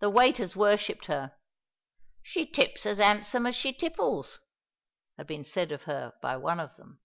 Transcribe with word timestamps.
The 0.00 0.10
waiters 0.10 0.54
worshipped 0.54 1.06
her. 1.06 1.32
"She 2.22 2.44
tips 2.44 2.84
as 2.84 2.98
handsome 2.98 3.46
as 3.46 3.56
she 3.56 3.72
tipples," 3.72 4.38
had 5.16 5.26
been 5.26 5.44
said 5.44 5.72
of 5.72 5.84
her 5.84 6.12
by 6.20 6.36
one 6.36 6.60
of 6.60 6.76
them. 6.76 7.00